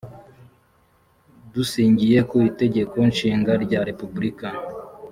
dusingiye 1.53 2.17
ku 2.29 2.35
itegeko 2.49 2.95
nshinga 3.09 3.51
rya 3.63 3.79
repubulika 3.89 4.47